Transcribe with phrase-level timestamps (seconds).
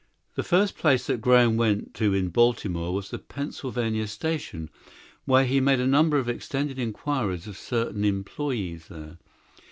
[0.33, 4.71] The first place that Graham went to in Baltimore was the Pennsylvania station,
[5.25, 9.19] where he made a number of extended inquiries of certain employees there.